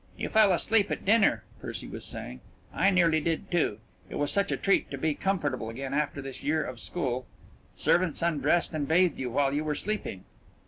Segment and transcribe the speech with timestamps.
[0.17, 2.41] "You fell asleep at dinner," Percy was saying.
[2.73, 3.77] "I nearly did, too
[4.09, 7.27] it was such a treat to be comfortable again after this year of school.
[7.77, 10.23] Servants undressed and bathed you while you were sleeping."